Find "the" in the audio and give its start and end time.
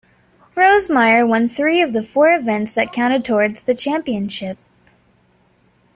1.93-2.01, 3.65-3.75